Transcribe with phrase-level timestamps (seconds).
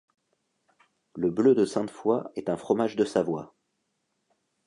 [1.13, 3.53] Le Bleu de Sainte-foy est un fromage de Savoie.